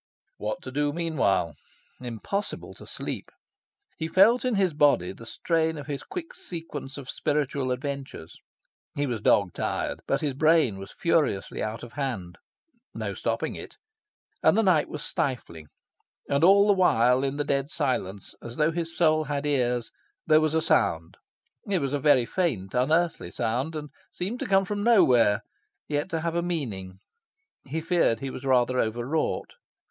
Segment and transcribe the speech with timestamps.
[0.37, 1.53] What to do meanwhile?
[1.99, 3.29] Impossible to sleep.
[3.97, 8.35] He felt in his body the strain of his quick sequence of spiritual adventures.
[8.95, 9.99] He was dog tired.
[10.07, 12.39] But his brain was furiously out of hand:
[12.95, 13.75] no stopping it.
[14.41, 15.67] And the night was stifling.
[16.27, 19.91] And all the while, in the dead silence, as though his soul had ears,
[20.25, 21.17] there was a sound.
[21.69, 25.43] It was a very faint, unearthly sound, and seemed to come from nowhere,
[25.87, 27.01] yet to have a meaning.
[27.67, 29.51] He feared he was rather over wrought.